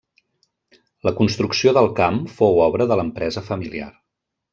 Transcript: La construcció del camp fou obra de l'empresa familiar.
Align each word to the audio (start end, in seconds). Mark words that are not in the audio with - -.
La 1.07 1.11
construcció 1.19 1.73
del 1.79 1.89
camp 1.99 2.17
fou 2.39 2.57
obra 2.69 2.89
de 2.93 2.99
l'empresa 3.01 3.45
familiar. 3.51 3.91